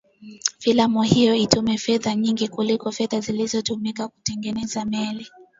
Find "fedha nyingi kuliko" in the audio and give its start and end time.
1.77-2.91